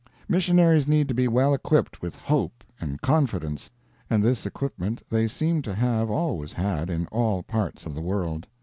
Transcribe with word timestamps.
Missionaries 0.27 0.87
need 0.87 1.07
to 1.09 1.13
be 1.13 1.27
well 1.27 1.53
equipped 1.53 2.01
with 2.01 2.15
hope 2.15 2.63
and 2.79 2.99
confidence, 3.01 3.69
and 4.09 4.23
this 4.23 4.47
equipment 4.47 5.03
they 5.11 5.27
seem 5.27 5.61
to 5.61 5.75
have 5.75 6.09
always 6.09 6.53
had 6.53 6.89
in 6.89 7.05
all 7.11 7.43
parts 7.43 7.85
of 7.85 7.93
the 7.93 8.01
world. 8.01 8.47